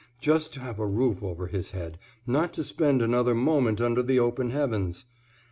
Just 0.19 0.51
to 0.55 0.61
have 0.61 0.79
a 0.79 0.87
roof 0.87 1.21
over 1.21 1.45
his 1.45 1.69
head, 1.69 1.99
not 2.25 2.53
to 2.53 2.63
spend 2.63 3.03
another 3.03 3.35
moment 3.35 3.79
under 3.79 4.01
the 4.01 4.17
open 4.17 4.49
heavens! 4.49 5.05